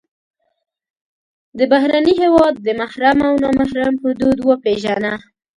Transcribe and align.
د 1.57 1.59
بهرني 1.71 2.13
هېواد 2.23 2.53
د 2.67 2.69
محرم 2.81 3.17
او 3.27 3.33
نا 3.43 3.49
محرم 3.59 3.95
حدود 4.03 4.37
وپېژنه. 4.49 5.13